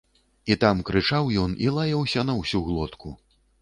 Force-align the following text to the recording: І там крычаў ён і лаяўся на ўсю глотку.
І 0.53 0.57
там 0.63 0.81
крычаў 0.87 1.31
ён 1.43 1.55
і 1.69 1.71
лаяўся 1.79 2.27
на 2.31 2.41
ўсю 2.43 2.67
глотку. 2.69 3.19